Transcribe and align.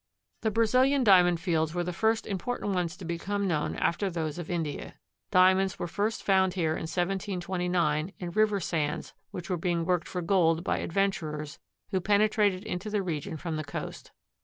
The 0.41 0.49
Brazilian 0.49 1.03
Diamond 1.03 1.39
fields 1.39 1.75
were 1.75 1.83
the 1.83 1.93
first 1.93 2.25
important 2.25 2.71
ones 2.73 2.97
to 2.97 3.05
become 3.05 3.47
known 3.47 3.75
after 3.75 4.09
those 4.09 4.39
of 4.39 4.49
India. 4.49 4.95
Diamonds 5.29 5.77
were 5.77 5.85
first 5.85 6.23
found 6.23 6.55
here 6.55 6.71
in 6.71 6.89
1729 6.89 8.11
in 8.17 8.31
river 8.31 8.59
sands 8.59 9.13
which 9.29 9.47
were 9.47 9.57
being 9.57 9.85
worked 9.85 10.07
for 10.07 10.23
gold 10.23 10.63
by 10.63 10.79
adventurers 10.79 11.59
who 11.91 12.01
penetrated 12.01 12.63
into 12.63 12.89
the 12.89 13.03
region 13.03 13.37
from 13.37 13.57
the 13.57 13.63
coast. 13.63 14.11